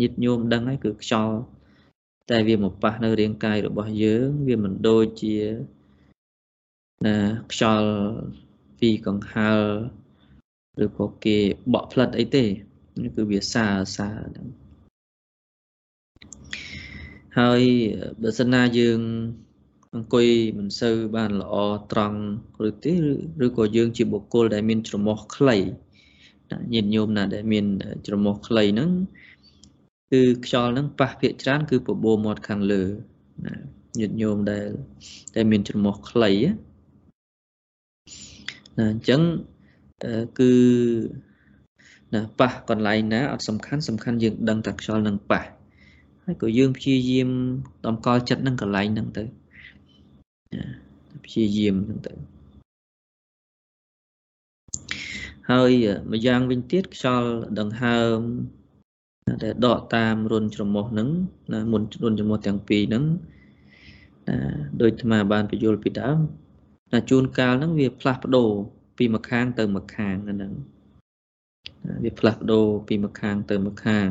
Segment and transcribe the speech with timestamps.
[0.00, 1.34] ញាតញោមដឹងហើយគឺខ្យល់
[2.30, 5.36] តែវាមកប៉ះនៅរាងកាយរបស់យើង វាមិនដូចជា
[7.06, 7.16] ណា
[7.52, 7.92] ខ្យល់
[8.78, 9.62] ពីកង្ហើល
[10.84, 11.38] ឬក៏គេ
[11.72, 12.44] បក់ផ្លិតអីទេ
[13.16, 13.66] គឺវាសា
[13.96, 14.46] សាហ្នឹង
[17.38, 17.62] ហើយ
[18.22, 19.00] បើសិនណាយើង
[19.94, 20.26] អង្គុយ
[20.58, 21.54] មិនសូវបានល្អ
[21.92, 22.20] ត្រង់
[22.68, 22.94] ឬទេ
[23.44, 25.56] ឬក៏យើងជាបុគ្គលដែលមាន ច្រមុះខ្លី
[26.74, 27.66] ញាតិញោមណាដែលមាន
[28.06, 28.90] ច្រមុះខ្លីហ្នឹង
[30.12, 32.82] គឺខ្យល់ហ្នឹងប៉ះភាកច្រើន គឺបបោមាត់ខាងលើ
[33.46, 33.54] ណា
[33.98, 34.66] ញាតិញោមដែល
[35.36, 36.32] ដែលមានច្រមុះខ្លី
[38.78, 39.20] ណាអញ្ចឹង
[40.38, 40.52] គឺ
[42.14, 45.42] ណាប៉ះកន្លែងណាអត់សំខាន់សំខាន់យើងដឹងតែខ្យល់នឹងប៉ះ
[46.24, 47.28] ហើយក៏យើងព្យាយាម
[47.86, 49.24] តម្កល់ចិត្តនឹងកន្លែងហ្នឹងទៅ
[51.24, 52.12] ព្យាយាមហ្នឹងទៅ
[55.50, 55.72] ហើយ
[56.12, 58.18] ម្យ៉ាងវិញទៀតខ្យល់ដង្ហើម
[59.42, 61.08] ដែលដកតាមរុនច្រមុះហ្នឹង
[61.52, 63.04] ណាមុនរុនច្រមុះទាំងពីរហ្នឹង
[64.28, 64.36] ណា
[64.80, 66.18] ដោយអាត្មាបានបញ្យល់ពីដើម
[66.92, 68.50] ណាជួនកាលហ្នឹងវាផ្លាស់ប្ដូរ
[68.98, 70.52] ពីម្ខាងទៅម្ខាងហ្នឹង
[72.04, 74.08] វាផ្លាស់ប្ដូរពីម្ខាងទៅម្ខាង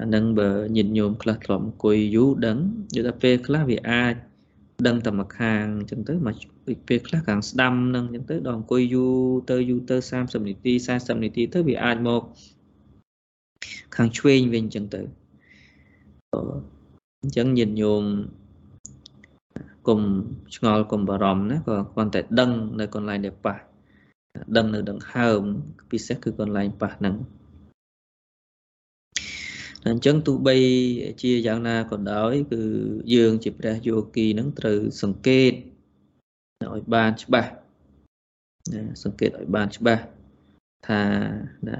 [0.00, 2.58] អាហ្នឹងបើញាតិញោមខ្លះធ្លាប់អង្គុយយូរដឹង
[2.94, 4.14] យល់ថាពេលខ្លះវាអាច
[4.86, 6.36] ដឹងតែម្ខាងអញ្ចឹងទៅមក
[6.88, 9.14] ពេលខ្លះខាងស្ដាំហ្នឹងអញ្ចឹងទៅដល់អង្គុយយូរ
[9.50, 12.22] ទៅយូរទៅ30នាទី40នាទីទៅវាអាចមក
[13.96, 15.00] ខាងឆ្វេងវិញអញ្ចឹងទៅ
[17.22, 18.04] អញ្ចឹងញាតិញោម
[19.88, 20.00] កុំ
[20.56, 23.56] ឆ្ងល់កុំបារម្ភណាក៏គ្រាន់តែដឹងនៅកន្លែងដែលប៉ះ
[24.56, 25.40] ដឹងនៅដង្ហើម
[25.90, 27.14] ពិសេសគឺកន្លែងប៉ះហ្នឹង
[29.86, 30.56] អញ្ចឹងទោះបី
[31.22, 32.62] ជាយ៉ាងណាក៏ដោយ គឺ
[33.14, 35.52] យើងជាព្រះយោគីនឹងត្រូវសង្កេត
[36.72, 37.50] ឲ្យបានច្បាស់
[38.72, 40.02] ណាសង្កេតឲ្យបានច្បាស់
[40.88, 41.02] ថា
[41.68, 41.78] ណា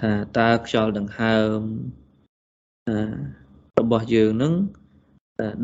[0.00, 1.60] ថាតើខ្យល់ដង្ហើម
[3.78, 4.54] របស់យើងនឹង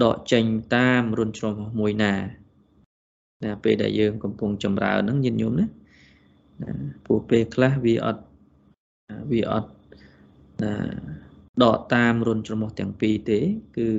[0.04, 2.14] ដកចេញតាមរុនជ្រោះមួយណា
[3.44, 5.66] ណាពេលដែលយើងកំពុងចម្រើនហ្នឹងញាតិញោមណា
[7.04, 8.22] ព្រោះពេលខ្លះវាអត់
[9.30, 9.70] វាអត់
[10.62, 10.74] ណា
[11.62, 13.40] ដកតាមរុនច្រមុះទាំងពីរទេ
[13.78, 13.90] គឺ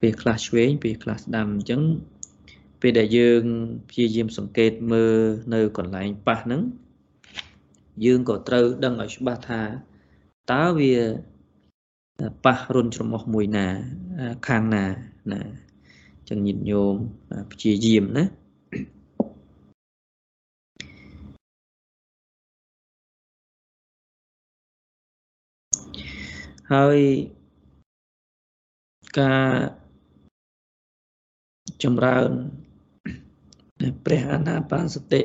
[0.00, 1.82] ពេលខ្លះឆ្វេងពេលខ្លះស្ដាំអញ្ចឹង
[2.80, 3.42] ពេលដែលយើង
[3.90, 5.18] ព្យាយាមសង្កេតមើល
[5.54, 6.62] នៅកន្លែងប៉ះហ្នឹង
[8.04, 9.62] យើងក៏ត្រូវដឹងឲ្យច្បាស់ថា
[10.52, 10.94] តើវា
[12.44, 13.66] ប៉ះរុនច្រមុះមួយណា
[14.48, 14.84] ខាងណា
[15.32, 15.40] ណា
[16.16, 16.94] អញ្ចឹងញាតិញោម
[17.52, 18.24] ព្យាយាមណា
[26.72, 26.98] ហើយ
[29.20, 29.50] ការ
[31.82, 32.30] ចម្រើន
[34.04, 35.20] ព្រះអានាបានសតិ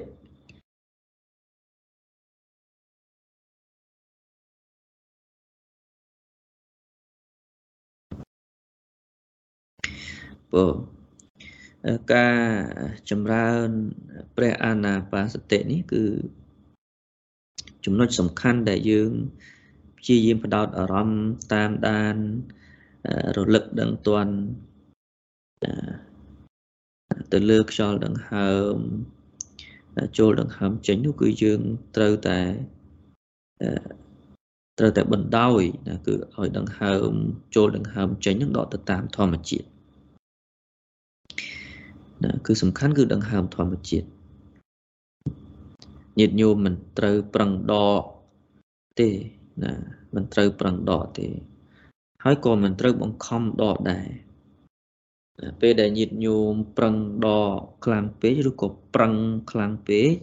[10.54, 10.66] ពោ
[12.14, 12.40] ការ
[13.10, 13.68] ចម្រើន
[14.36, 16.04] ព្រះអាណាបាសតិនេះគឺ
[17.86, 19.12] ចំណុចសំខាន់ដែលយើង
[19.98, 21.24] ព្យាយាមផ្ដោតអារម្មណ៍
[21.54, 22.16] តាមដាន
[23.38, 24.34] រលឹកដឹងតន់
[27.32, 28.76] ទៅលើខ្យល់ដង្ហើម
[30.18, 31.62] ចូលដង្ហើមចេញនោះគឺយើង
[31.96, 32.40] ត្រូវតែ
[34.80, 37.12] ត្រូវតែបណ្ដោយណាគឺឲ្យដង្ហើម
[37.56, 39.68] ចូលដង្ហើមចេញនឹងដកទៅតាមធម្មជាតិ
[42.24, 44.08] ណាគឺសំខាន់គឺដង្ហើមធម្មជាតិ
[46.20, 48.04] ញាតិញោមមិនត្រូវប្រឹងដក
[49.00, 49.10] ទេ
[49.64, 49.74] ណា
[50.16, 51.28] មិនត្រូវប្រឹងដកទេ
[52.24, 54.08] ហើយក៏មិនត្រូវបង្ខំដកដែរ
[55.62, 59.14] ពេលដែលញាតញោមប្រឹងដកខ្លាំងពេកឬក៏ប្រឹង
[59.52, 60.14] ខ្លាំងពេក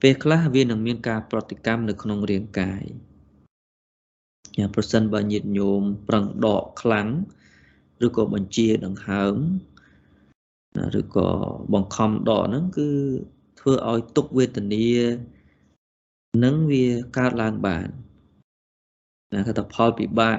[0.00, 2.84] ពេលខ្លះវានឹងមានការប្រតិកម្មនៅក្នុងរាងកាយ
[4.58, 7.08] យ៉ាងប្រសិនបើញាតញោមប្រឹងដកខ្លាំង
[8.04, 9.34] ឬក៏បញ្ជាដង្ហើម
[11.00, 11.28] ឬក៏
[11.72, 12.88] បង្ខំដកហ្នឹងគឺ
[13.60, 14.88] ធ្វើឲ្យទុកវេទនា
[16.44, 16.86] នឹងវា
[17.16, 17.88] កើតឡើងបាន
[19.32, 20.38] ណាគេថាផលពិបាក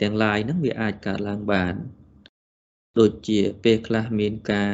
[0.00, 1.74] ទាំងឡាយហ្នឹងវាអាចកើតឡើងបាន
[2.98, 4.72] ដូចជាពេលខ្លះមានការ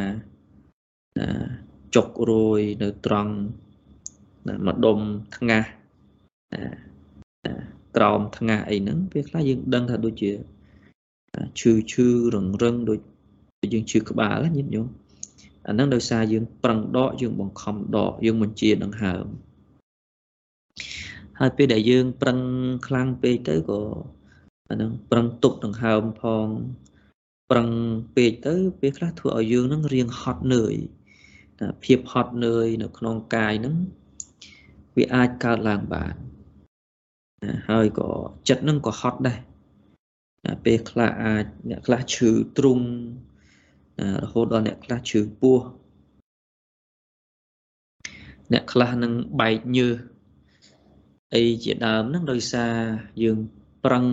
[1.94, 3.34] ចុករយនៅត្រង់
[4.66, 4.98] ម្ដុំ
[5.36, 5.64] ថ្ងាស
[7.96, 10.30] ក្រោមថ្ងាសអីហ្នឹងពេលខ្លះយើងដឹងថាដូចជា
[11.58, 12.98] ឈឺឈឺរឹងរឹងដូច
[13.72, 14.88] យើងឈឺក្បាលញាតិញោម
[15.66, 19.24] អាហ្នឹងដោយសារយើងប្រឹងដកយើងបង្ខំដកយើងបញ្ជាដង្ហើម
[21.38, 22.38] ហើយពេលដែលយើងប្រឹង
[22.86, 23.80] ខ្លាំងពេកទៅក៏
[24.68, 26.46] អានឹងប្រឹងទប់ដង្ហើមផង
[27.50, 27.68] ប្រឹង
[28.14, 30.74] ពេកទៅពេលខ្លះធ្វើឲ្យយើងនឹងរៀងហត់នឿយ
[31.84, 33.74] ភាពហត់នឿយនៅក្នុងកាយហ្នឹង
[34.96, 36.14] វាអាចកើតឡើងបាន
[37.42, 38.10] ណាហើយក៏
[38.48, 39.49] ចិត្តនឹងក៏ហត់ដែរណា
[40.64, 42.80] ពេលខ្លះអាចអ្នកខ្លះឈឺទ្រុង
[44.22, 45.60] រហូតដល់អ្នកខ្លះឈឺពោះ
[48.52, 49.96] អ្នកខ្លះនឹងបែកញើស
[51.34, 52.74] អីជាដើមហ្នឹងដោយសារ
[53.22, 53.38] យើង
[53.84, 54.04] ប្រឹង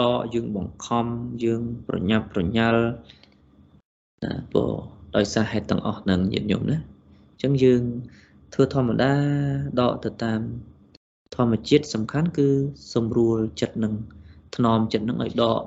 [0.00, 1.06] ដកយើងបង្ខំ
[1.44, 2.82] យើងប្រញាប់ប្រញាល់
[4.24, 4.72] ណាព្រោះ
[5.16, 7.82] ដោយសារហេតុទាំងអស់ហ្នឹងញាតិញោមណាអញ្ចឹងយើង
[8.54, 9.12] ធ្វើធម្មតា
[9.80, 10.40] ដកទៅតាម
[11.34, 12.48] ធម្មជាតិសំខាន់គឺ
[12.94, 13.94] សម្រួលចិត្តនឹង
[14.56, 15.60] ថ្នមចិត្តនឹងឲ្យដក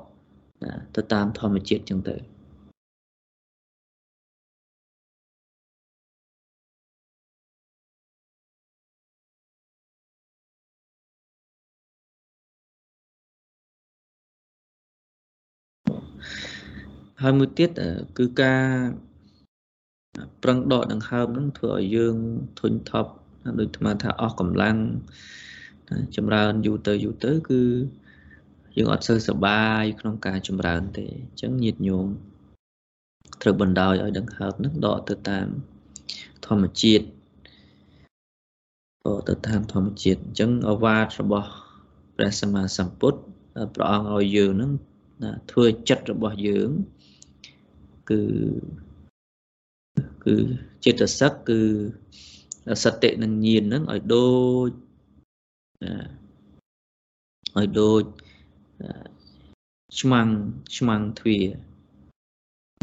[0.96, 2.16] ទៅតាមធម្មជាតិអញ្ចឹងទៅ
[17.24, 17.70] ហើយមួយទៀត
[18.18, 18.66] គឺការ
[20.44, 22.16] ប្រឹងដកដង្ហើមហ្នឹងធ្វើឲ្យយើង
[22.60, 23.12] ធុញថប់
[23.60, 24.78] ដូចអាថាអស់កម្លាំង
[26.16, 27.62] ចម្រើនយូរទៅយូរទៅគឺ
[28.75, 32.07] យើងអត់សូវសប្បាយក្នុងការចម្រើនទេអញ្ចឹងញាតញោម
[33.42, 35.48] ត្រូវបណ្ដោយឲ្យដង្ហើមហ្នឹងដកទៅតាម
[36.45, 37.06] ធម្មជាតិ
[39.06, 41.50] ដកទៅតាមធម្មជាតិអញ្ចឹងអវាទរបស់
[42.16, 43.19] ព្រះសម្មាសម្ពុទ្ធ
[43.75, 44.71] ព្រះអង្គឲ្យយើងហ្នឹង
[45.51, 46.69] ធ្វើចិត្តរបស់យើង
[48.10, 48.21] គឺ
[50.25, 50.36] គឺ
[50.86, 51.60] ចិត្តសឹកគឺ
[52.83, 54.30] សតិនិងញាណហ្នឹងឲ្យដូ
[54.68, 54.69] ច
[57.57, 58.04] ឲ្យដូច
[60.00, 60.28] ឆ្មាំង
[60.78, 61.38] ឆ្មាំងទ្វា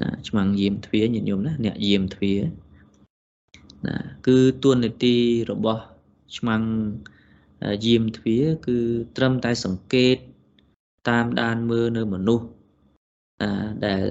[0.01, 2.35] ណាឆ្មាំងយាមទ្វាញាតិញោមណាអ្នកយាមទ្វា
[3.87, 3.97] ណា
[4.27, 5.17] គឺទួនាទី
[5.51, 5.83] របស់
[6.37, 6.63] ឆ្មាំង
[7.87, 8.79] យាមទ្វាគឺ
[9.17, 10.17] ត្រឹមតែសង្កេត
[11.09, 12.47] តាមដានមើលនៅមនុស្ស
[13.87, 14.05] ដែល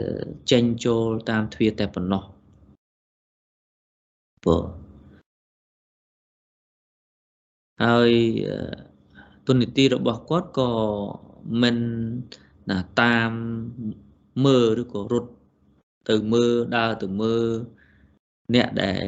[0.51, 2.23] ចេញចូលតាមទ្វារតែប៉ុណ្ណោះ
[4.43, 4.63] ព្រោះ
[7.83, 8.11] ហើយ
[9.45, 10.69] ទុននីតិរបស់គាត់ក៏
[11.61, 11.77] មិន
[12.69, 13.31] ណាតាម
[14.45, 15.31] មើលឬក៏រត់
[16.09, 17.47] ទៅមើលដើរទៅមើល
[18.55, 19.05] អ្នកដែល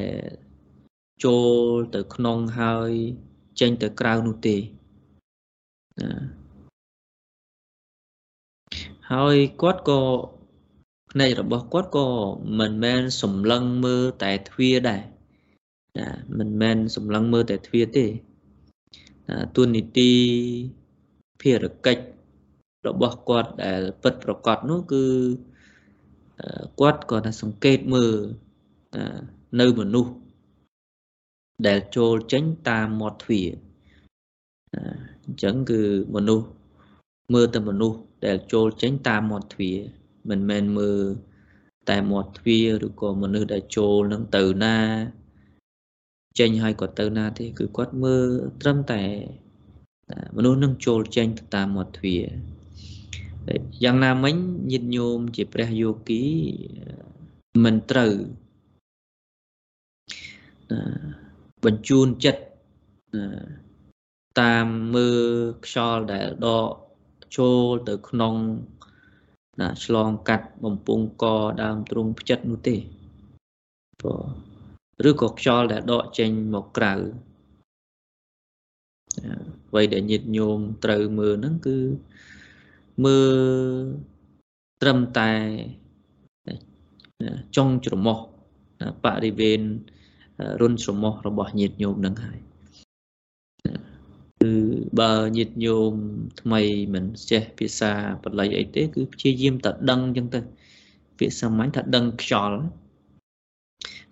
[1.24, 1.56] ចូល
[1.96, 2.92] ទៅក្នុងហើយ
[3.60, 6.12] ចេញទៅក្រៅនោះទេណា
[9.12, 10.02] ហើយគាត់ក៏
[11.12, 12.08] ភ្នែករបស់គាត់ក៏
[12.60, 15.04] មិនមែនសម្លឹងមើលតែទ្វារដែរ
[15.98, 18.06] ណាមិនមែនសម្លឹងមើលតែទ្វារទេ
[19.30, 20.12] ណាទួនាទី
[21.42, 22.17] ភារកិច្ច
[22.88, 25.04] របស់គាត់ដែលពិតប្រកបនោះគឺ
[26.80, 28.16] គាត់ក៏ថាសង្កេតមើល
[29.60, 30.14] នៅមនុស្ស
[31.68, 33.50] ដែលចូលចេញតាមមាត់ទ្វារ
[35.26, 35.82] អញ្ចឹងគឺ
[36.16, 36.48] មនុស្ស
[37.34, 39.78] មើលតែមនុស្សដែលចូលចេញតាមមាត់ទ្វារ
[40.30, 41.02] មិនមែនមើល
[41.90, 44.78] តែមាត់ទ្វារឬក៏មនុស្សដែលចូលនឹងទៅណា
[46.40, 48.28] ចេញហើយក៏ទៅណាទេគឺគាត់មើល
[48.62, 49.04] ត្រឹមតែ
[50.36, 52.24] មនុស្សនឹងចូលចេញទៅតាមមាត់ទ្វារ
[53.84, 54.36] យ៉ាងណាមិញ
[54.72, 56.24] ញាតិញោមជាព្រះយោគី
[57.64, 58.14] មិនត្រូវ
[61.66, 62.44] បញ្ជូនចិត្ត
[64.42, 65.26] តាមមើល
[65.66, 66.70] ខ្យល់ដែលដក
[67.38, 68.34] ចូលទៅក្នុង
[69.62, 71.26] ណាឆ្លងកាត់បំពង់ក
[71.64, 72.76] ដើមទ្រូងផ្ចិតនោះទេ
[74.02, 74.22] ព្រោះ
[75.10, 76.94] ឬក៏ខ្យល់ដែលដកចេញមកក្រៅ
[79.70, 81.78] អ្វីដែលញាតញោមត្រូវមើលហ្នឹងគឺ
[83.04, 83.84] មើល
[84.82, 85.32] ត្រឹមតែ
[87.56, 88.18] ចុងច្រមុះ
[89.06, 89.62] បរិវេណ
[90.62, 92.40] រុនច្រមុះរបស់ញាតញោមនឹងហើយ
[94.42, 94.54] គឺ
[95.00, 95.94] បើញាតិញោម
[96.42, 96.62] ថ្មី
[96.94, 97.92] មិនចេះភាសា
[98.24, 100.40] បល័យអីទេ គឺព្យាយាមតែដឹងអញ្ចឹងទៅ
[101.18, 102.58] ពាក្យសាមញ្ញថាដឹងខ្យល់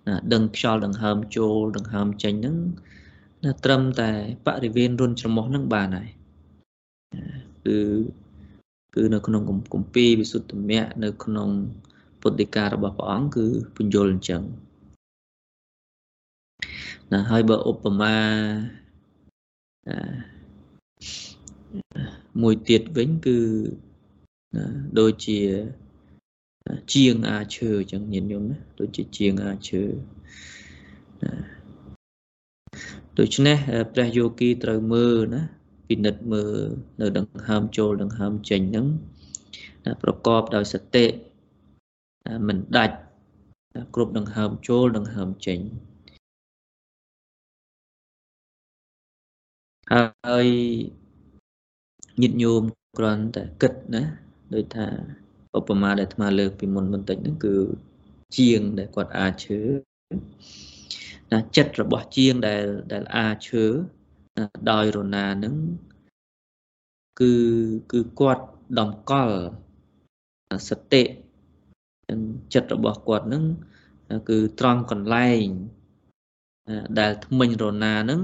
[0.08, 2.58] ណាដឹងខ្យល់ដង្ហើមចូលដង្ហើមចេញហ្នឹង
[3.44, 4.12] ណាត្រឹមតែ
[4.48, 6.10] បរិវេណរុនច្រមុះហ្នឹងបានហើយ
[7.66, 7.78] គឺ
[8.96, 9.42] គឺនៅក្នុង
[9.74, 11.50] គម្ពីរវិសុទ្ធមគ្គនៅក្នុង
[12.22, 14.42] ពុទ្ធដីការបស់ព្រះអង្គគឺពញ្យល់អញ្ចឹង
[17.12, 18.16] ណាហើយបើឧបមា
[22.42, 23.38] មួយទៀតវិញគឺ
[25.00, 25.40] ដូចជា
[26.94, 29.84] ជាងអាឈើអញ្ចឹងញាតិញោមណាដូចជាជាងអាឈើ
[33.20, 33.58] ដូច្នេះ
[33.94, 35.42] ព្រះយោគីត្រូវមើលណា
[35.88, 36.56] ពិនិត្យមើល
[37.02, 38.88] នៅដង្ហើមចូលដង្ហើមចេញហ្នឹង
[40.02, 41.06] ប្រកបដោយសតិ
[42.48, 42.98] មិនដាច់
[43.96, 45.60] គ្រប់ដង្ហើមចូលដង្ហើមចេញ
[49.92, 50.48] ហើយ
[52.22, 52.62] ញាតិញោម
[52.98, 54.04] គ្រាន់តែគិតណា
[54.54, 54.88] ដូចថា
[55.58, 57.56] ឧបមាដែលអាត្មាលើកពីមុនបន្តិចហ្នឹងគឺ
[58.38, 59.60] ជាងដែលគាត់អាចឈើ
[61.32, 63.66] ណាចិត្តរបស់ជាងដែលដែលអាចឈើ
[64.70, 65.56] ដោយរណានឹង
[67.20, 67.34] គឺ
[67.92, 68.46] គឺគាត់
[68.80, 69.38] តម្កល់
[70.70, 71.04] សតិ
[72.54, 73.44] ចិត្តរបស់គាត់នឹង
[74.30, 75.48] គឺត្រង់កន្លែង
[77.00, 78.22] ដែលថ្មិញរណានឹង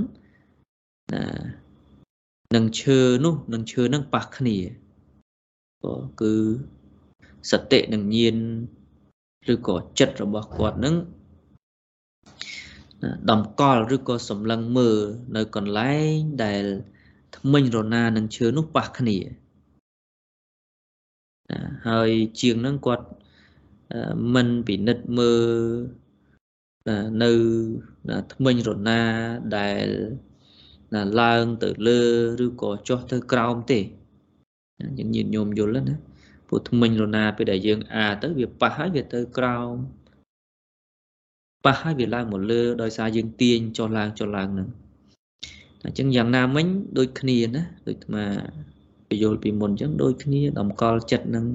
[1.14, 1.24] ណា
[2.56, 4.58] នឹងឈើនោះនឹងឈើនឹងប៉ះគ្នា
[6.22, 6.34] គឺ
[7.52, 8.38] សតិនឹងញៀន
[9.54, 10.96] ឬក៏ចិត្តរបស់គាត់នឹង
[13.30, 15.00] តម្កល់ឬក៏សម្លឹងមើល
[15.36, 16.64] នៅកន្លែងដែល
[17.38, 19.18] ថ្មិញរណានឹងឈើនោះប៉ះគ្នា
[21.88, 22.10] ហើយ
[22.42, 23.06] ជាងនឹងគាត់
[24.34, 25.52] មិនពិនិត្យមើល
[27.24, 27.32] នៅ
[28.34, 29.02] ថ្មិញរណា
[29.58, 29.88] ដែល
[31.22, 32.02] ឡើងទៅលើ
[32.46, 33.80] ឬក៏ចុះទៅក្រោមទេ
[35.00, 35.96] យើងញាតញោមយល់ណា
[36.48, 39.74] ព្រោះថ្មិញរណាពេលដែលយើងអាទៅវាប៉ះហើយវាទៅក្រោម
[41.66, 44.70] ប៉ះហើយវាឡើងមកលើដោយសារយើងទាញចុះឡើងចុះឡើងហ្នឹង
[45.84, 46.66] អញ្ចឹងយ៉ាងណាមិញ
[46.98, 48.26] ដូចគ្នាណាដូចអាត្មា
[49.10, 51.46] ពយល់ពីមុនអញ្ចឹងដូចគ្នាតម្កល់ចិត្តនឹង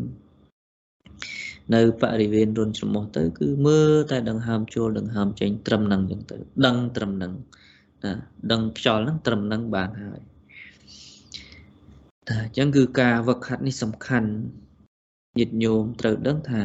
[1.74, 6.36] នៅបរិវេណរុនច្រមុះទៅ គឺមើលតែដង្ហើមចូលដង្ហើមចេញត្រឹមនឹងអញ្ចឹងទៅ
[6.66, 7.32] ដឹងត្រឹមនឹង
[8.04, 8.12] ណា
[8.52, 10.20] ដឹងខ្យល់ហ្នឹងត្រឹមនឹងបានហើយ
[12.28, 14.30] តែអញ្ចឹងគឺការវឹកហាត់នេះសំខាន់
[15.38, 16.62] ញាតិញោមត្រូវដឹងថា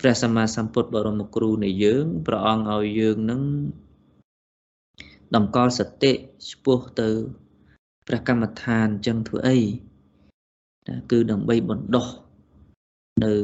[0.00, 3.42] ព្រះសម្មាសម្ពុទ្ធបរមគ្រូនៃយើងព្រះអង្គឲ្យយើងនឹង
[5.34, 6.12] តម្កល់សតិ
[6.50, 7.08] ឆ្ពោះទៅ
[8.06, 9.58] ព្រះកម្មដ្ឋានអញ្ចឹងធ្វើអី
[11.10, 12.06] គឺដើម្បីបណ្ដោះ
[13.24, 13.34] នៅ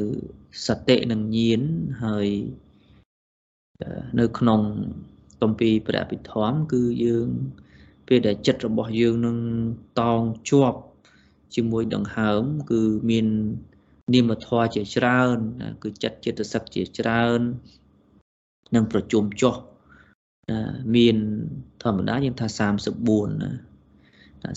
[0.65, 1.61] សតិនឹងញៀន
[2.03, 2.27] ហើយ
[4.19, 4.61] នៅក្នុង
[5.41, 7.27] គម្ពីរព្រះពិធម្មគឺយើង
[8.07, 9.37] ពេលដែលចិត្តរបស់យើងនឹង
[10.01, 10.79] តោងជាប់
[11.55, 13.27] ជាមួយដង្ហើម គឺមាន
[14.11, 15.37] នាមធម៌ជាច្រើន
[15.83, 17.39] គឺចិត្តចិត្តសឹកជាច្រើន
[18.75, 19.55] នឹងប្រជុំចុះ
[20.95, 21.17] មាន
[21.83, 23.49] ធម្មតាយើងថា34ណា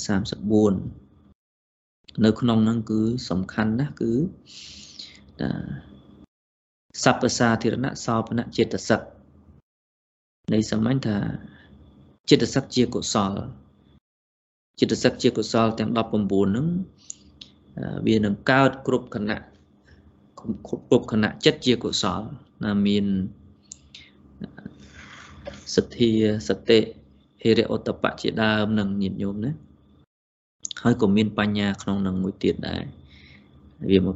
[0.07, 3.01] 34នៅក្នុងហ្នឹងគឺ
[3.31, 4.13] សំខាន់ណាស់គឺ
[7.03, 9.01] សព្វសាធិរណៈសោបនៈចិត្តសឹក
[10.53, 11.17] នៃសម្ញថា
[12.31, 13.33] ចិត្តសឹកជាកុសល
[14.81, 16.67] ចិត្តសឹកជាកុសលទាំង19ហ្នឹង
[18.07, 19.43] វានឹងកើតគ្រប់គណៈ
[20.39, 22.23] គ្រប់គណៈចិត្តជាកុសល
[22.65, 23.07] ណាមាន
[25.75, 26.13] សទ្ធា
[26.49, 26.81] សតិ
[27.43, 29.51] ហិរិឧតបៈជាដើមនឹងញាតិញោមណា
[30.83, 32.83] ហើយក៏មានបញ្ញាក្នុងនឹងមួយទៀតដែរ
[33.91, 34.07] វា20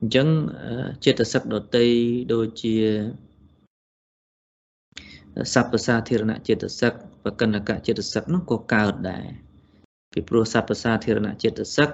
[0.00, 0.28] អញ្ចឹង
[1.04, 1.86] ចិត្តសឹកដតី
[2.32, 2.76] ដូចជា
[5.53, 6.93] សព្វសាធារណចិត្តសឹក
[7.25, 9.25] បកិនកចិត្តសឹកនោះក៏កើតដែរ
[10.11, 11.89] ពីព្រោះសព្វសាធារណចិត្តសឹក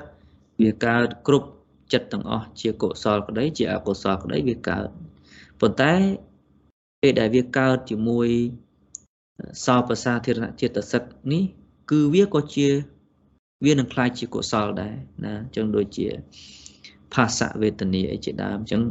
[0.62, 1.48] វាកើតគ្រប់
[1.94, 4.88] ចិត្តទាំងអស់ជាកុសលក្តីជាអកុសលក្តីវាកើត
[5.60, 5.94] ប៉ុន្តែ
[7.02, 8.30] ពេលដែលវាកើតជាមួយ
[9.66, 11.44] សោបសាធារណចិត្តសឹកនេះ
[11.92, 12.70] គឺវាក៏ជា
[13.66, 16.08] វានឹងคล้ายជាកុសលដែរណាអញ្ចឹងដូចជា
[17.14, 18.82] ភាសវេទនាអីជាដើមអញ្ចឹង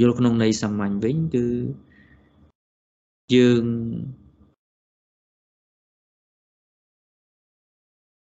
[0.00, 1.46] យល់ក្នុងន័យសាមញ្ញវិញគឺ
[3.34, 3.64] យើង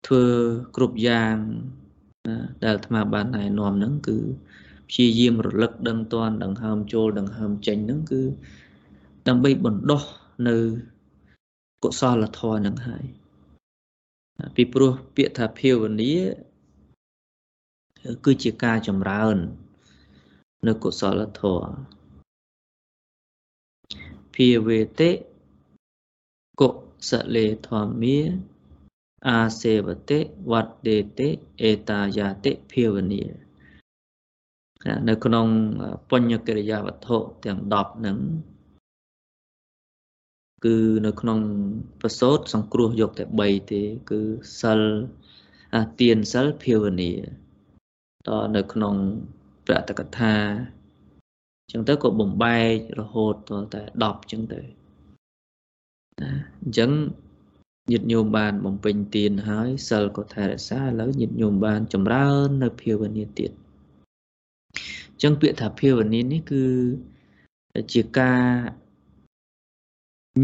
[0.06, 0.24] ធ្វើ
[0.76, 1.36] គ្រប់យ៉ាង
[2.64, 4.18] ដែលអាត្មាបានណែនាំហ្នឹងគឺ
[4.88, 8.22] ព្យាយាមរលឹកដឹងតន់ដង្ហើមចូលដង្ហើមចេញហ្នឹងគឺ
[9.28, 10.02] ដើម្បីបណ្ដោះ
[10.48, 10.56] នៅ
[11.82, 13.04] កុសលធម៌ហ្នឹងហើយ
[14.56, 16.14] ពីព្រោះពាក្យថាភាវនា
[18.24, 19.36] គឺជាការចម្រើន
[20.66, 21.74] នៅកុសលធម៌
[24.34, 25.10] ភាវេតិ
[26.60, 26.68] កុ
[27.10, 28.18] សលេធម្មា
[29.28, 30.18] អាសេវតិ
[30.50, 31.28] វត្តដេតិ
[31.62, 33.22] អេតាយាតិភាវនា
[35.08, 35.46] នៅក្នុង
[36.10, 38.18] បញ្ញកិរិយាវត្ថុទាំង10ហ្នឹង
[40.64, 41.38] គឺនៅក្នុង
[42.00, 44.20] ប្រសូតសង្គ្រោះយកតែ3ទេ គឺ
[44.60, 44.80] សិល
[46.00, 47.12] ទានសិលភាវនា
[48.26, 48.94] តនៅក្នុង
[49.66, 50.34] ប្រតកថា
[51.62, 54.60] អញ្ចឹងទៅក៏បំបែករហូតតតែ10អញ្ចឹងទៅ
[56.22, 56.30] ណា
[56.62, 56.90] អញ្ចឹង
[57.90, 63.50] ញាតិញោមបានបំពេញទានហើយសិលក៏ថែរក្សាឥឡូវញាតិញោមបានចម្រើន នៅភាវនាទៀត
[65.12, 66.64] អញ្ចឹងពាក្យថាភាវនានេះគឺ
[67.92, 68.42] ជាការ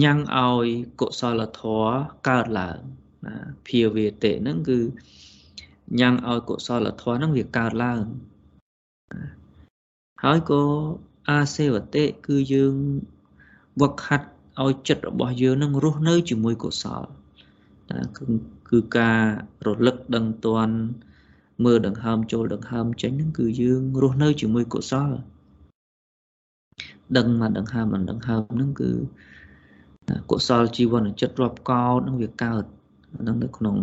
[0.02, 0.66] ញ៉ាំងឲ្យ
[1.00, 1.92] កុសលធម៌
[2.28, 2.78] កើតឡើង
[3.26, 3.36] ណា
[3.66, 4.80] ភាវេតិហ្នឹងគឺ
[6.00, 8.02] ញ៉ាំងឲ្យកុសលធម៌ហ្នឹងវាកើតឡើង
[10.24, 10.62] ហើយក៏
[11.30, 12.74] អាសេវតិគឺយើង
[13.80, 14.28] វឹកហាត់
[14.62, 17.04] ឲ្យចិត្តរបស់យើងនឹងរស់នៅជាមួយកុសល
[18.16, 18.24] គឺ
[18.70, 19.20] គឺការ
[19.66, 20.76] រលឹកដឹងតន់
[21.64, 25.10] មើលដង្ហើមចូលដង្ហើមចេញហ្នឹងគឺយើងរស់នៅជាមួយកុសល
[27.16, 28.90] ដឹងមកដង្ហើមមិនដង្ហើមហ្នឹងគឺ
[30.30, 32.64] កុសលជីវនចិត្តរាប់កោតនឹងវាកើត
[33.20, 33.76] ហ្នឹងនៅក្នុង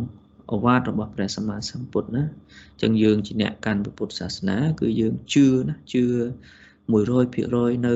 [0.51, 6.03] អវាទរបស់ព្រះសម្មាសម្ពុទ្ធណាអញ្ចឹងយើងជាអ្នកកាន់ពុទ្ធសាសនា គឺយើងជឿណាជឿ
[6.93, 7.95] 100%នៅ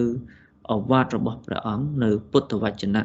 [0.71, 3.03] អវាទរបស់ព្រះអង្គនៅពុទ្ធវចនៈ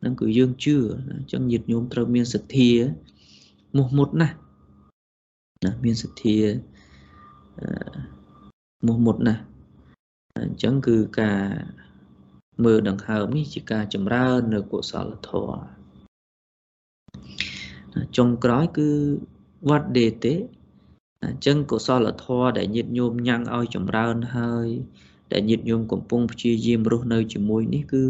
[0.00, 0.76] ហ្នឹងគឺយើងជឿ
[1.12, 2.70] អញ្ចឹងញាតិញោមត្រូវមានសទ្ធា
[3.76, 4.36] មុះមុតណាស់
[5.64, 6.36] ណាមានសទ្ធា
[8.86, 9.42] មុះមុតណាស់
[10.36, 11.42] អញ្ចឹងគឺការ
[12.64, 15.75] មើលដង្ហើមនេះជាការចម្រើននៅកុសលធម៌
[18.16, 18.88] ចុងក្រោយគឺ
[19.68, 20.34] វត្តដេទេ
[21.24, 24.68] អញ្ចឹងកុសលធម៌ដែលញាតិញោមញ៉ាំងឲ្យចម្រើនហើយ
[25.32, 28.04] ដែលញាតិញោមកំពុងព្យាយាមរស់នៅជាមួយនេះគឺ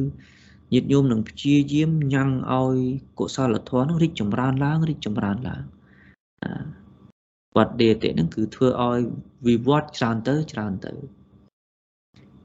[0.73, 2.79] ញាតិញោមនឹងព្យាយាមញ៉ាំងឲ្យ
[3.19, 5.65] កុសលធម៌នឹងរីកចម្រើនឡើងរីកចម្រើនឡើង
[7.57, 8.99] វត្តដេតិនឹងគឺធ្វើឲ្យ
[9.47, 10.93] វិវត្តច្រើនទៅច្រើនទៅ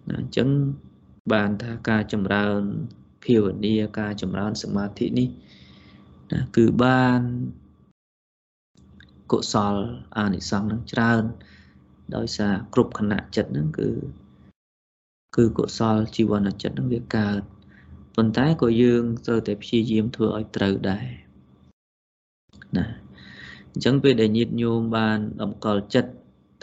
[0.09, 0.49] អញ្ចឹង
[1.33, 2.61] បានថាការចម្រើន
[3.23, 5.27] ភាវនាការចម្រើនសមាធិនេះ
[6.31, 7.21] ណាគឺបាន
[9.31, 9.75] កុសល
[10.17, 11.23] អានិសង្សនឹងច្រើន
[12.15, 13.89] ដោយសារគ្រប់ខណៈចិត្តហ្នឹងគឺ
[15.35, 17.41] គឺកុសលជីវនចិត្តនឹងវាកើត
[18.15, 21.07] ប៉ុន្តែក៏យើងត្រូវតែព្យាយាមធ្វើឲ្យត្រូវដែរ
[22.77, 22.85] ណា
[23.71, 26.11] អញ្ចឹងពេលដែលញាតញោមបានតម្កល់ចិត្ត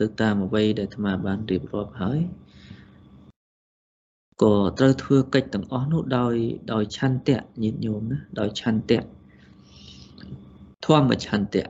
[0.01, 2.21] ទៅតាមអ្វីដែលអាត្មាបានរៀបរាប់ហើយ
[4.43, 6.35] ក៏ត្រូវធ្វើកិច្ចទាំងអស់នោះដោយ
[6.73, 9.01] ដោយឆន្ទៈញាតញោមណាដោយឆន្ទៈ
[10.85, 11.65] ធម្មឆន្ទៈ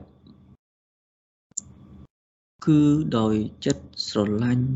[2.65, 2.79] គឺ
[3.17, 3.35] ដោយ
[3.65, 4.67] ចិត្តស្រឡាញ់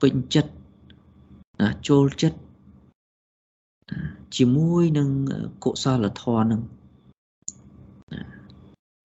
[0.00, 0.52] ពេញចិត្ត
[1.60, 2.38] ណាចូលចិត្ត
[4.36, 5.08] ជាមួយនឹង
[5.64, 6.62] កុសលធម៌នឹង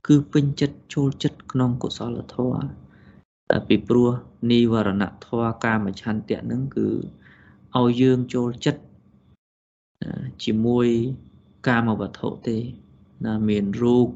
[0.07, 2.65] គឺពេញចិត្តចូលចិត្តក្នុងកុសលធម៌
[3.67, 4.09] ពីព្រោះ
[4.51, 6.87] និវរណធម៌កាមឆន្ទៈនឹងគឺ
[7.77, 8.81] ឲ្យយើងចូលចិត្ត
[10.43, 10.87] ជាមួយ
[11.67, 12.57] កាមវត្ថុទេ
[13.25, 14.09] ណាមានរូប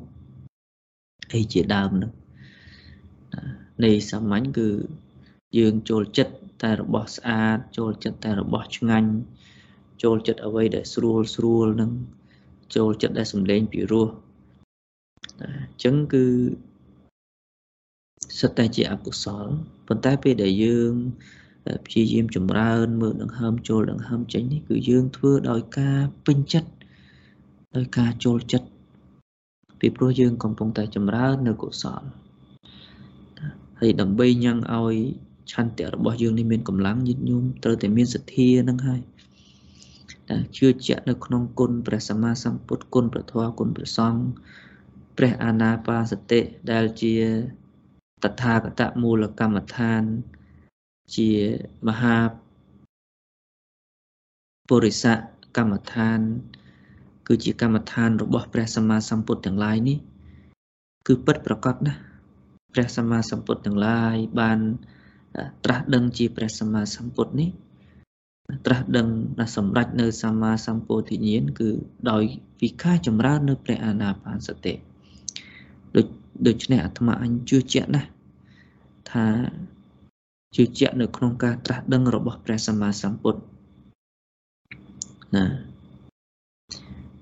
[1.34, 2.12] អីជាដើមនឹង
[3.86, 4.68] នៃសាមញ្ញគឺ
[5.58, 9.12] យើងចូលចិត្តតែរបស់ស្អាតចូលចិត្តតែរបស់ឆ្ងាញ់
[10.04, 11.92] ចូលចិត្តអ្វីដែលស្រួលស្រួលនឹង
[12.76, 14.08] ចូលចិត្តដែលសំឡេងពីរោះ
[15.42, 16.26] អញ្ចឹងគឺ
[18.40, 19.46] សិតតែជាអកុសល
[19.88, 20.94] ប៉ុន្តែពេលដែលយើង
[21.86, 26.70] ព្យាយាមចម្រើនមើលដង្ហើមចូលដង្ហើមចេញនេះគឺយើងធ្វើដោយការពេញចិត្ត
[27.76, 28.68] ដោយការចូលចិត្ត
[29.80, 32.04] ពីព្រោះយើងកំពុងតែចម្រើននៅកុសល
[33.80, 34.96] ហើយដើម្បីញ៉ាំងឲ្យ
[35.52, 39.02] ឆន្ទៈរបស់យើងនេះមានកម្លាំងយិតញោមត្រូវតែមានសទ្ធានឹងហើយ
[40.58, 44.22] ជឿជាក់នៅក្នុងគុណព្រះសម្មាសម្ពុទ្ធគុណព្រះធម៌គុណព្រះសង្ឃ
[45.18, 47.16] ព្រះអាណាបាសតិដែលជា
[48.24, 50.04] តថាគតមូលកម្មដ្ឋាន
[51.16, 51.30] ជា
[51.88, 52.18] មហា
[54.68, 55.18] ពុរិស័ក
[55.58, 56.20] កម្មដ្ឋាន
[57.28, 59.98] គឺជាកម្មដ្ឋានរបស់ព្រះសម្មាសម្ពុទ្ធទាំងឡាយនេះ
[61.08, 62.00] គឺពិតប្រកបណាស់
[62.74, 64.60] ព្រះសម្មាសម្ពុទ្ធទាំងឡាយបាន
[65.66, 67.50] ត្រាស់ដឹងជាព្រះសម្មាសម្ពុទ្ធនេះ
[68.66, 69.08] ត្រាស់ដឹង
[69.40, 71.70] ថាសម្រេចនៅសម្មាសម្ពោធិញ្ញាណគឺ
[72.12, 72.24] ដោយ
[72.62, 74.74] វិការចម្រើននៅព្រះអានាបានសតិ
[75.96, 76.06] ដូច
[76.48, 78.10] ដូច្នេះអាត្មាអញជឿជាក់ណាស់
[79.12, 79.26] ថា
[80.56, 83.40] ជឿជាក់នៅក្នុងការត្រាស់ដឹងរបស់ព្រះសម្មាសម្ពុទ្ធ
[85.36, 85.44] ណា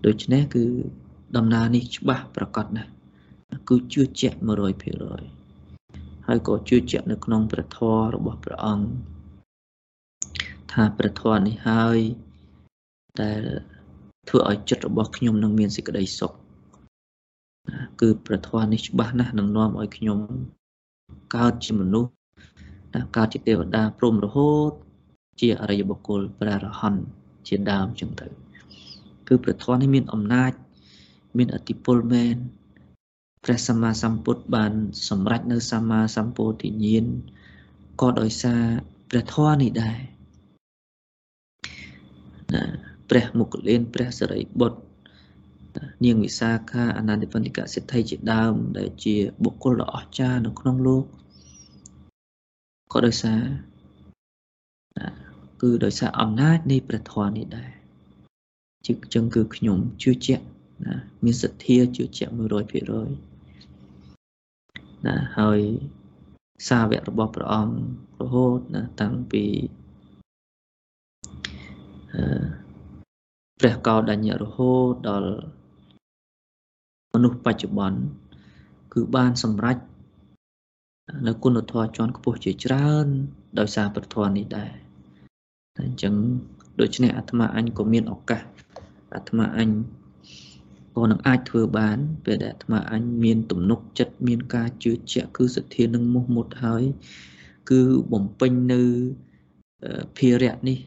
[0.06, 0.64] ដូច្នេះគឺ
[1.38, 2.90] ដំណើរនេះច្បាស់ប្រកបណាស់
[3.70, 4.38] គឺជឿជាក់
[5.32, 8.88] 100%ហើយក៏ជឿជាក់នៅក្នុងព្រះធម៌របស់ព្រះអង្គ
[10.72, 12.00] ថាព្រះធម៌នេះហើយ
[13.22, 13.42] ដែល
[14.30, 16.34] ធ្វើឲ្យចិត្តរបស់ខ្ញុំនឹងមានសេចក្តីសុខ
[18.02, 20.20] គឺព្រះធម៌នេះច្បាស់ណាស់នឹងនាំឲ្យខ្ញុំ
[21.36, 22.12] កើតជាមនុស្ស
[23.18, 24.72] កើតជាទេវតាព្រមរហូត
[25.42, 27.04] ជាអរិយបុគ្គលព្រះរហន្ត
[27.48, 28.45] ជាដើមចឹងទៅ
[29.28, 30.52] គឺព្រះធម៌នេះមានអំណាច
[31.38, 32.36] មានអធិពលមែន
[33.44, 34.74] ព្រះសម្មាសម្ពុទ្ធបាន
[35.10, 37.06] សម្រេចនៅសម្មាសម្ពោធិញ្ញាណ
[38.02, 38.62] ក៏ដោយសារ
[39.10, 39.98] ព្រះធម៌នេះដែរ
[42.54, 42.64] ណា
[43.10, 44.80] ព្រះមុគលានព្រះសរិបុត្រ
[46.06, 51.04] នាងវិសាខាអនន្តបណ្ឌិកសិទ្ធិជាដើម ដែលជាបុគ្គលដ៏អស្ចារ្យនៅក្នុងលោក
[52.94, 53.42] ក៏ដោយសារ
[55.62, 57.75] គឺដោយសារអំណាចនៃព្រះធម៌នេះដែរ
[58.86, 60.46] ជាចឹងគឺខ្ញុំជឿជាក់
[60.86, 62.42] ណាមានសទ្ធាជឿជាក់100%
[65.06, 65.60] ណាហើយ
[66.68, 67.76] សាវករបស់ព្រះអង្គ
[68.22, 69.44] រហូតណាតាំងពី
[73.60, 75.32] ព្រះកោដញ្ញរហូតដល់
[77.14, 78.00] មនុស្សបច្ចុប្បន្ន
[78.94, 79.78] គឺបានសម្រេច
[81.28, 83.08] នៅគុណធម៌ជាន់ខ្ពស់ជាច្រើន
[83.60, 84.72] ដោយសារប្រធននេះដែរ
[85.76, 86.14] តែអញ្ចឹង
[86.82, 88.42] ដូច្នេះអាត្មាអញក៏មានឱកាស
[89.16, 89.70] អាត្មាអញ
[90.96, 96.84] ក៏នឹងអាចធ្វើបានពេលដែលអាត្មាអញមានទំនុកចិត្តមានការជឿជាក់គឺសទ្ធានឹងមុះមុតហើយ
[97.70, 97.82] គឺ
[98.14, 98.82] បំពេញនៅ
[100.18, 100.80] ភារៈនេះ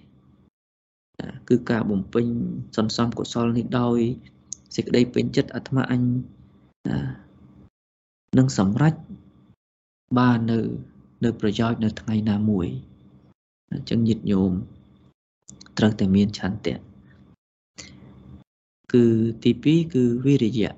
[1.48, 2.26] គឺការបំពេញ
[2.76, 3.98] សន្សំកុសលនេះដោយ
[4.76, 6.02] សេចក្តីពេញចិត្តអាត្មាអញ
[8.38, 8.94] នឹងសម្រេច
[10.18, 10.58] បាននៅ
[11.24, 12.66] នៅប្រយោជន៍នៅថ្ងៃណាមួយ
[13.72, 14.52] អញ្ចឹងញាតិញោម
[15.78, 16.87] ត្រូវតែមានឆន្ទៈ
[18.92, 19.04] គឺ
[19.42, 20.72] ទី2គឺវិរិយៈ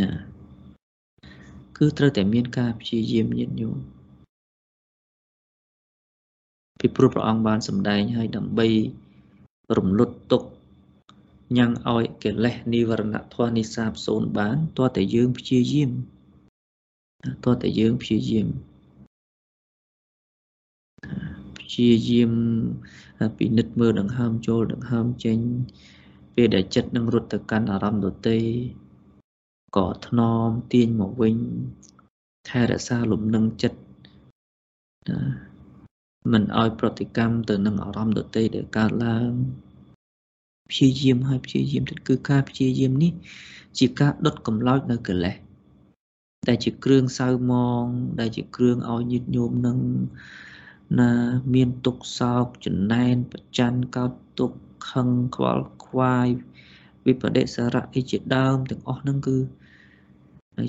[0.00, 0.10] ណា
[1.76, 3.76] គឺត្រូវតែមានការព្យាយាមញាតិញោម
[6.78, 8.66] ពីព្រោះព្រះអង្គបានសម្ដែងឲ្យដើម្បី
[9.76, 10.42] រំលត់ទុក
[11.56, 15.90] ញ៉ាំងឲ្យកិលេសនិវរណធម៌នេះសាបសូន្យបានតើតែយើងព្យាយាម
[17.44, 18.48] តើតែយើងព្យាយាម
[21.58, 22.32] ព្យាយាម
[23.38, 25.38] ពិនិត្យមើលដង្ហើមចូលដង្ហើមចេញ
[26.40, 28.36] ពេលដែលចិត្តនឹងរត់ទៅកាន់អារម្មណ៍ដទៃ
[29.76, 31.36] ក៏ថ្នមទាញមកវិញ
[32.48, 33.78] ថែរក្សាលំនឹងចិត្ត
[36.32, 39.30] មិនឲ្យប្រតិកម្មទៅនឹងអារម្មណ៍ដទៃដែលកើតឡើង
[40.70, 43.12] ព្យាយាមហើយព្យាយាមទៅគឺការព្យាយាមនេះ
[43.78, 45.36] ជាការដុតកម្លោចនៅកិលេស
[46.48, 47.84] ដែលជាគ្រឿងសៅមង
[48.20, 49.78] ដែលជាគ្រឿងឲ្យញាតញោមនឹង
[51.00, 51.12] ណា
[51.54, 54.67] មានទុកសោកចំណែនប្រច័នកោតទុកខឹ
[55.06, 56.28] ងខ្វល់ខ្វាយ
[57.06, 59.36] វិបដិសារៈអីជាដើមទាំងអស់ហ្នឹងគឺ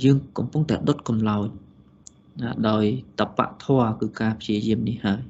[0.04, 1.48] យើងកំពុងតែដុតកំឡោច
[2.70, 2.84] ដោយ
[3.20, 5.22] តបៈធម៌គឺការព្យាយាមនេះហើយ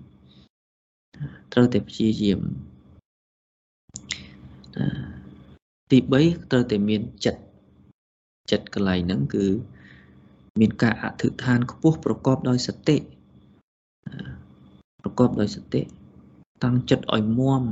[1.53, 2.41] ត្រូវតែព្យាយាម
[5.91, 7.41] ទី3ត្រូវតែមានចិត្ត
[8.51, 9.45] ចិត្តកន្លែងហ្នឹងគឺ
[10.59, 12.97] មានការអធិដ្ឋានខ្ពស់ប្រកបដោយសតិ
[15.01, 15.81] ប្រកបដោយសតិ
[16.63, 17.63] តាំងចិត្តឲ្យមាំ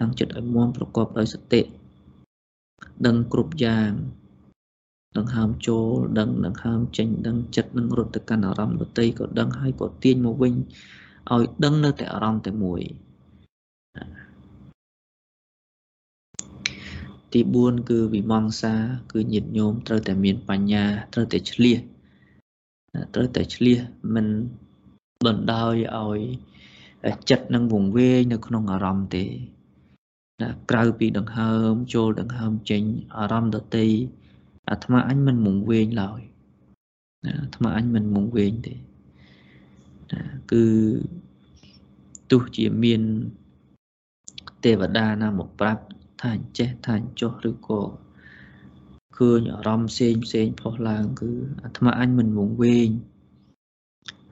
[0.00, 1.60] តាំងចិត្តឲ្យមាំប្រកបដោយសតិ
[3.06, 3.90] ដឹងគ្រប់យ៉ាង
[5.16, 10.54] ដឹងហើមចូលដឹងដឹងហើមចេញដឹងចិត្តនឹងរត់ទៅកាន់អារម្មណ៍ដតីក៏ដឹងហើយក៏ទាញមកវិញ
[11.32, 12.80] ឲ្យដឹងនៅតែអារម្មណ៍តែមួយ
[17.32, 18.74] ទី4គឺវិមង្សា
[19.12, 21.80] គឺញាតញោមត្រូវតែមានបញ្ញាត្រូវតែឆ្លៀស
[23.14, 23.78] ត្រូវតែឆ្លៀស
[24.14, 24.26] មិន
[25.26, 26.20] បណ្ដោយឲ្យ
[27.30, 29.24] ចិត្តនឹងវង្វេងនៅក្នុងអារម្មណ៍ទេ
[30.42, 32.82] ណាក្រៅពីដង្ហើមចូលដង្ហើមចេញ
[33.16, 33.88] អារម្មណ៍ដតី
[34.70, 36.20] អាត្មាអញមិនវង្វេងឡើយ
[37.24, 38.74] ណាអាត្មាអញមិនវង្វេងទេ
[40.12, 40.64] ណាគឺ
[42.30, 43.02] ទោះជាមាន
[44.64, 45.82] ទេវតាណាមកប្រាប់
[46.20, 47.80] ថាអញ្ចេះថាអញ្ចោះឬក៏
[49.16, 51.30] ឃើញអារម្មណ៍ផ្សេងផ្សេងផុសឡើងគឺ
[51.64, 52.88] អាត្មាអញមិនវង្វេង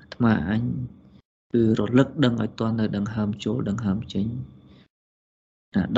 [0.01, 0.63] អាត្មាអញ
[1.53, 4.27] គឺរលឹកដឹងឲ្យតន់នៅដង្ហើមចូលដង្ហើមចេញ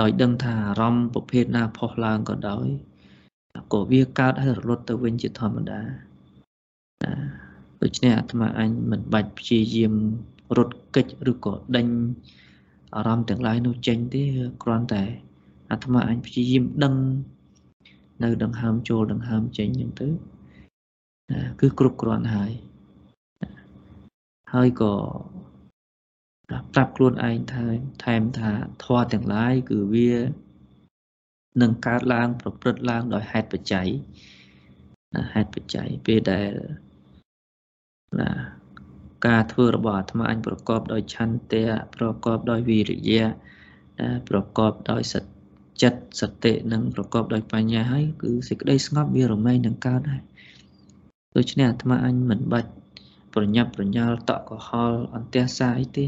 [0.00, 2.66] ដោយដឹងថាអារម្មណ៍ប្រភេទណាផុសឡើងក៏ដោយ
[3.72, 5.80] ក៏វាកើតហើយរលត់ទៅវិញជាធម្មតា
[7.82, 9.94] ដូច្នេះអាត្មាអញមិនបាច់ព្យាយាម
[10.56, 11.86] រត់កិច្ចឬក៏ដេញ
[12.96, 14.22] អារម្មណ៍ទាំងឡាយនោះចេញទេ
[14.62, 15.02] គ្រាន់តែ
[15.70, 16.94] អាត្មាអញព្យាយាមដឹង
[18.22, 20.08] នៅដង្ហើមចូលដង្ហើមចេញហ្នឹងទៅ
[21.60, 22.52] គឺគ្រប់គ្រាន់ហើយ
[24.54, 24.92] ហើយក៏
[26.74, 27.64] ប្រាប់ខ្លួនឯងថា
[28.04, 28.52] ថែមថា
[28.84, 30.12] ធម៌ទាំងឡាយគឺវា
[31.62, 33.88] នឹងកើតឡើង ប្រព្រឹត្តឡើងដោយហេតុបច្ច័យ
[35.32, 36.50] ហេតុបច្ច័យពេលដែល
[38.20, 38.30] ណា
[39.26, 41.64] ការធ្វើរបស់អាត្មាអញប្រកបដោយឆន្ទៈ
[41.96, 43.26] ប្រកបដោយវិរិយៈ
[44.28, 45.14] ប្រកបដោយស
[45.82, 50.22] ចិត្តសតិនិងប្រកបដោយបញ្ញាហើយគឺសេចក្តីស្ងប់វារមែងនឹងកើតហើយ
[51.36, 52.70] ដូច្នេះអាត្មាអញមិនបាច់
[53.34, 56.06] ប្រញាប់ប្រញាល់តក់កុហលអន្ទះសាអីទេ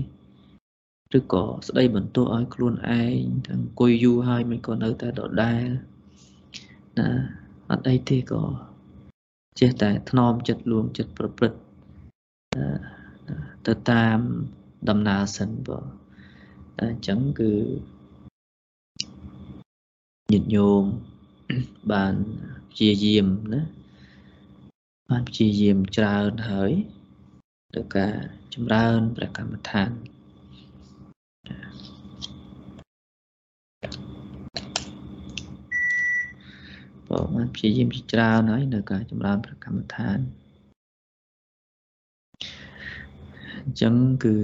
[1.18, 5.64] ឬក៏ស្ដីបន្ទោសឲ្យខ្លួនឯងទាំងអង្គុយយូរហើយមិនក៏នៅតែដដែល
[6.98, 7.08] ណា
[7.70, 8.42] អត់អីទេក៏
[9.60, 11.58] ចេះតែថ្នមចិត្តលួងចិត្តប្រព្រឹត្ត
[13.66, 14.18] ទៅតាម
[14.88, 15.84] ដំណើរសិនបង
[16.78, 17.52] តែអញ្ចឹងគឺ
[20.32, 20.82] ញាតិញោម
[21.92, 22.14] បាន
[22.70, 23.62] ព្យាយាមណា
[25.10, 26.72] បានព្យាយាមច្រើនហើយ
[27.74, 28.14] ទៅការ
[28.54, 29.90] ចម្រើនព្រះកម្មដ្ឋាន
[37.08, 40.18] បងបានព្យាយាមជាច្រើនហើយនៅការចម្រើនព្រះកម្មដ្ឋាន
[43.64, 44.36] អញ្ចឹងគឺ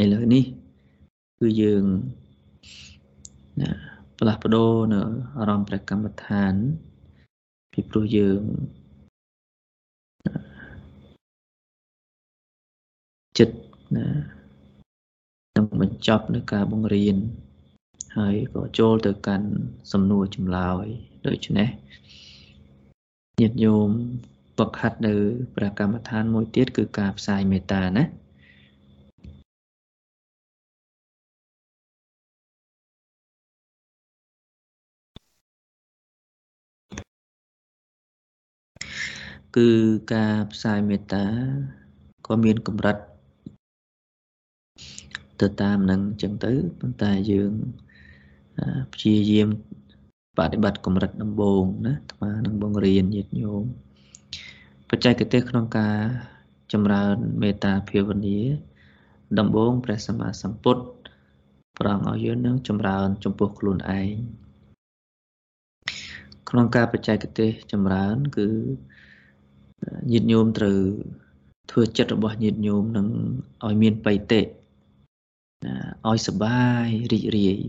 [0.00, 0.44] ឥឡូវនេះ
[1.40, 1.84] គឺយើង
[3.60, 3.70] ណា
[4.18, 5.00] ផ្លាស់ប្ដូរនៅ
[5.38, 6.54] អារម្មណ៍ព្រះកម្មដ្ឋាន
[7.72, 8.42] ពីព្រោះយើង
[13.38, 13.56] ចិត្ត
[13.96, 14.08] ណា
[15.56, 17.16] នឹងបញ្ចប់នៅការបង្រៀន
[18.16, 19.48] ហើយក៏ចូលទៅកាន់
[19.92, 20.86] សំណួរចម្លើយ
[21.26, 21.68] ដូច្នេះ
[23.40, 23.88] ញាតិញោម
[24.58, 25.14] បកហាត់នៅ
[25.54, 28.04] ព្រះកម្មដ្ឋានមួយទៀតគឺការផ្សាយមេត្តាណា
[39.56, 39.70] គឺ
[40.14, 41.24] ការផ្សាយមេត្តា
[42.26, 42.96] ក៏មានកម្រិត
[45.40, 47.52] ទៅតាមនឹងអញ្ចឹងទៅប៉ុន្តែយើង
[48.92, 49.48] ព្យាយាម
[50.36, 53.62] បប្រតិបត្តិកម្រិតដំបូងណាអាត្មានឹងបង្រៀនញាតិញោម
[54.90, 55.96] បច្ចេកទេសក្នុងការ
[56.72, 58.38] ចម្រើនមេត្តាភាវនា
[59.38, 60.82] ដំបូងព្រះសម្មាសម្ពុទ្ធ
[61.78, 64.14] ប្រងឲ្យយើងនឹងចម្រើន ចំពោះខ្លួនឯង
[66.48, 68.48] ក្នុងការបច្ចេកទេសចម្រើន គឺ
[70.12, 70.78] ញាតិញោមត្រូវ
[71.70, 73.06] ធ្វើចិត្តរបស់ញាតិញោមនឹង
[73.66, 77.60] ឲ្យមានបៃតេឲ្យសបាយរីករាយ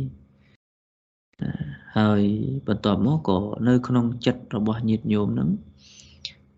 [1.97, 2.21] ហើយ
[2.67, 5.49] បន្ទាប់មកក៏នៅ ក្នុងចិត្តរបស់ញាតិញោមនឹង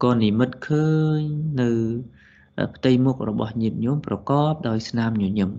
[0.04, 1.20] ក៏និមិត្តឃើញ
[1.62, 1.70] នៅ
[2.76, 5.52] ផ្ទៃមុខរបស់ញាតិញោមប្រកបដោយស្នាមញញឹម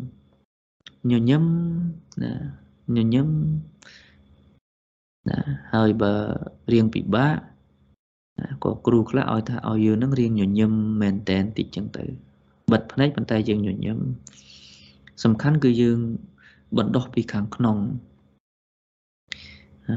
[1.11, 1.45] ញញឹម
[2.23, 2.33] ណា
[2.97, 3.29] ញញឹម
[5.29, 5.39] ណា
[5.75, 6.13] ហើយបើ
[6.73, 7.35] រៀងពិបាក
[8.65, 12.05] ក៏គ្រូខ្លះឲ្យថាឲ្យយើងនឹងរៀងញញឹមមែនតែនតិចចឹងទៅ
[12.73, 13.99] បិទភ្នែកប៉ុន្តែយើងញញឹម
[15.25, 15.99] សំខាន់គឺយើង
[16.79, 17.77] បណ្ដោះពីខាងក្នុង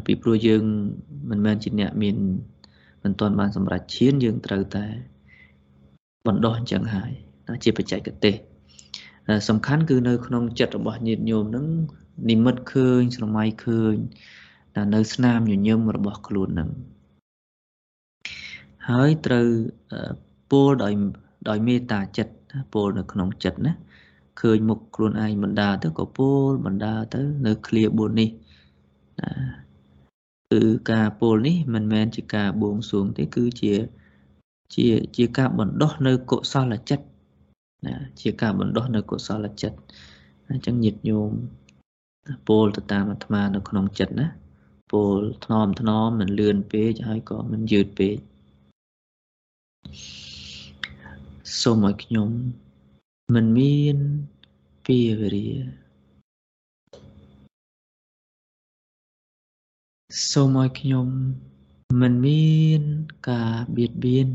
[0.05, 0.63] ពីព្រោះយើង
[1.29, 2.15] មិនមែនជាអ្នកមាន
[3.03, 4.85] មិនទាន់បានសម្រេចឈានយើងត្រូវតែ
[6.27, 7.11] បណ្ដោះអញ្ចឹងហើយ
[7.63, 8.35] ជាបច្ចេកទេស
[9.49, 11.65] សំខាន់គឺនៅក្នុងចិត្តរបស់ញាតិញោមនឹង
[12.29, 13.95] និមិត្តឃើញ ស្រមៃឃើញ
[14.95, 16.69] នៅស្នាមញញឹមរបស់ខ្លួននឹង
[18.89, 19.47] ហើយត្រូវ
[20.51, 20.93] ពោលដោយ
[21.49, 22.33] ដោយមេត្តាចិត្ត
[22.73, 23.73] ពោលនៅក្នុងចិត្តណា
[24.41, 28.29] ឃើញមុខខ្លួនឯងបណ្ដាទៅក៏ពោលបណ្ដាទៅ នៅឃ្លា4នេះ
[29.19, 29.62] ណា
[30.53, 33.73] គឺការពោលនេះមិនមែនជាការបួងសួងទេគឺជា
[34.75, 34.85] ជា
[35.17, 37.05] ជាការបណ្ដោះនៅកុសលចិត្ត
[37.85, 39.77] ណាជាការបណ្ដោះនៅកុសលចិត្ត
[40.49, 41.31] អញ្ចឹងញាតិញោម
[42.47, 44.27] ពោលទៅតាមអាត្មានៅក្នុងចិត្តណា
[44.91, 48.17] ពោលថ្នមថ្នមមិនលឿនពេកហើយក៏មិនយឺតពេក
[51.61, 52.29] សូមឲ្យខ្ញុំ
[53.35, 53.97] មិនមាន
[54.85, 55.82] ពីវេរា
[60.21, 61.07] សូមឲ្យខ្ញុំ
[62.01, 62.81] មិនមាន
[63.29, 64.27] ការបៀតបៀន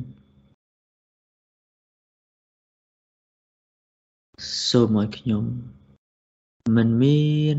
[4.68, 5.44] សូមឲ្យខ្ញុំ
[6.76, 7.58] មិនមាន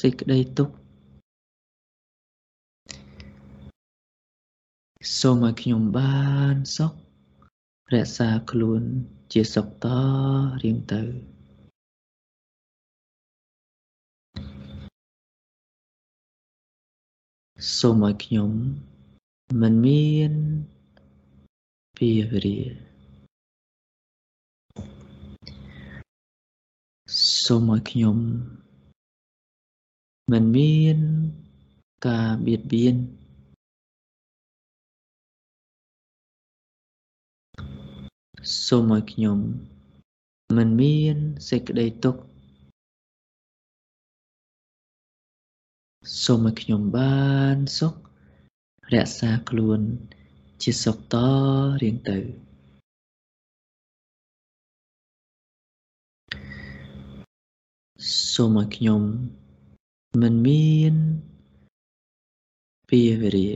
[0.00, 0.74] សេចក្តីទុក្ខ
[5.20, 6.92] សូមឲ្យខ្ញុំបានសុខ
[7.92, 8.82] រក្សាខ្លួន
[9.32, 9.86] ជាសុខត
[10.62, 11.02] រៀងទៅ
[17.70, 18.50] សូមឲ្យខ្ញុំ
[19.60, 20.32] មិនមាន
[21.96, 22.60] ពីវរា
[27.44, 28.18] សូមឲ្យខ្ញុំ
[30.32, 30.98] មិនមាន
[32.06, 32.96] ការបៀតបៀន
[38.66, 39.38] សូមឲ្យខ្ញុំ
[40.56, 41.16] មិនមាន
[41.48, 42.31] សេចក្តីទុក្ខ
[46.24, 47.94] សូមឲ្យខ្ញុំបានសុខ
[48.92, 49.80] រក្សាខ្លួន
[50.62, 51.14] ជាសុខត
[51.82, 52.18] រៀងទៅ
[58.32, 59.02] សូមឲ្យខ្ញុំ
[60.22, 60.94] មិនមាន
[62.88, 63.50] ពីវេរា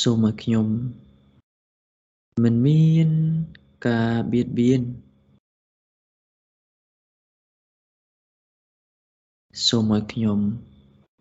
[0.00, 0.66] សូមឲ្យខ្ញុំ
[2.42, 3.08] មិនមាន
[3.88, 4.82] ការបៀតបៀន
[9.66, 10.38] សូមឲ្យខ្ញុំ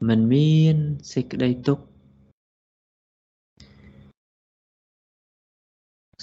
[0.08, 0.78] មិនមាន
[1.13, 1.84] សេចក្តីទុក្ខ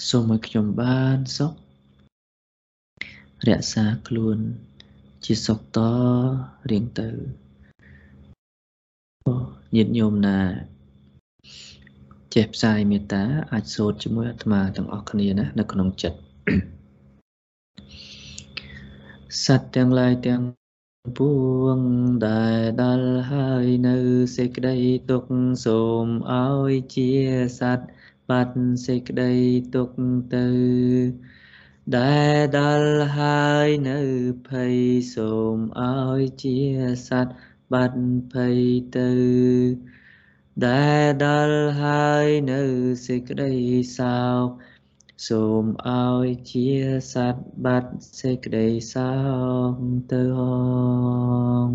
[0.09, 1.53] សូមឲ្យខ្ញុំបានសុខ
[3.47, 4.37] រក្សាខ្លួន
[5.25, 5.79] ជាសុខត
[6.71, 7.09] រៀងទៅ
[9.75, 10.39] ញាតិញោមណា
[12.33, 16.19] ចេះផ្សាយមេត្តា អាចសូត្រជាមួយអាត្មាទាំងអស់គ្នាណានៅក្នុងចិត្ត
[19.45, 20.41] សត្វទាំងឡាយទាំង
[21.17, 21.33] ពួ
[21.77, 21.79] ង
[22.27, 23.97] ដែលដល់ហើយនៅ
[24.37, 24.77] សេចក្តី
[25.09, 25.23] ទុក
[25.65, 27.11] សូមឲ្យជា
[27.59, 27.87] សត្វ
[28.29, 28.55] បាត់
[28.87, 29.33] សេចក្តី
[29.75, 29.89] ទុក
[30.35, 30.47] ទៅ
[31.97, 33.99] ដែលដល់ហើយនៅ
[34.47, 34.75] ភ័យ
[35.15, 36.57] សូមឲ្យជា
[37.07, 37.35] សត្វ
[37.73, 38.01] បាត់
[38.33, 38.59] ភ័យ
[38.97, 39.11] ទៅ
[40.67, 42.61] ដែលដល់ហើយនៅ
[43.07, 43.53] សេចក្តី
[43.97, 44.47] សោក
[45.27, 46.67] សូមឲ្យជា
[47.13, 49.11] សត្វបាត់សេចក្តីសោ
[49.71, 49.73] ក
[50.11, 50.41] ទៅហ
[51.67, 51.69] ង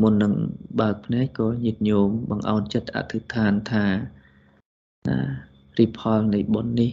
[0.00, 0.32] មុននឹង
[0.80, 3.86] បើកភ្នែកក៏ញាតិញោមបង្អោនចិត្តអធិដ្ឋានថា
[5.08, 5.18] ណា
[5.78, 6.90] រិផលនៃបុណ្យនេះ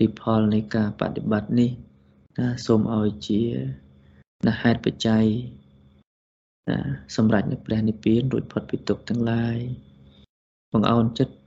[0.00, 1.70] រិផលនៃការបដិបត្តិនេះ
[2.38, 3.42] ណាសូមឲ្យជា
[4.46, 5.24] ណាហេតុបច្ច័យ
[6.68, 6.78] ណា
[7.16, 9.56] សម្រាប់នៅព្រះនិព្វានរួចផុតពីទុក្ខទាំងឡាយ
[10.72, 11.37] បង្អោនចិត្ត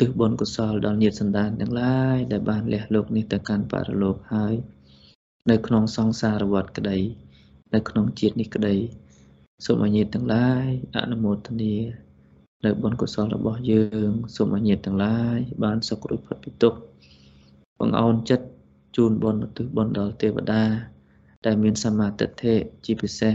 [0.00, 4.54] ទិសបុណ្យកុសលដល់ញាតិសន្តានទាំងឡាយដែលបានលះលោកនេះទៅកាន់បរលោកហើយ
[5.50, 6.98] នៅក្នុងសង្សារវដ្តក្តី
[7.74, 8.76] នៅក្នុងជាតិនេះក្តី
[9.66, 11.74] សូមឲ្យញាតិទាំងឡាយអនុមោទនា
[12.64, 16.78] នៅបុណ្យកុសលរបស់យើងសូមឲ្យញាតិទាំងឡាយបានសុខរួចផុតពីទុក្ខ
[17.78, 18.46] បង្អោនចិត្ត
[18.96, 20.62] ជូនបុណ្យឧទ្ទិសបុណ្យដល់ទេវតា
[21.46, 23.34] ដែលមានសមាទិដ្ឋិជាពិសេស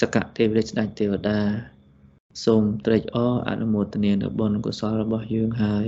[0.00, 1.38] សកទេវរាជស្ដេចទេវតា
[2.44, 5.86] សូមត្រេកអរអនុមោទនានៅបុណ្យកុសលរបស់យើងហើយ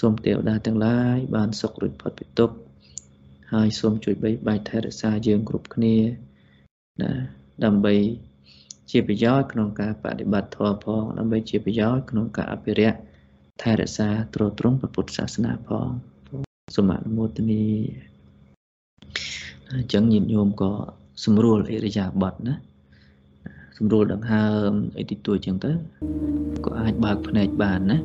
[0.00, 2.56] សូមទេវតាទាំងឡាយបានសុខរួចផុតពីទុក្ខ
[3.52, 5.96] ហើយសូមជួយបីបាច់ថែរក្សាយើងគ្រប់គ្នា
[7.02, 7.12] ណា
[7.64, 7.94] ដើម្បី
[8.90, 12.98] ជាប្រយោជន៍ក្នុងការបដិបត្តិធម៌ផងដើម្បីជាប្រយោជន៍ក្នុងការអភិរក្ស
[13.62, 15.88] ថែរក្សាទ្រទ្រង់ពុទ្ធសាសនាផង
[16.74, 17.64] សូមអនុមោទនា
[19.70, 20.70] អញ្ចឹងញាតិញោមក៏
[21.22, 22.54] ស្រួលអិរិយាបថណា
[23.76, 25.72] ស្រួលដង្ហើមអីទីទួចអញ្ចឹងទៅ
[26.64, 27.98] ក៏អាចបើកភ្នែកបានណា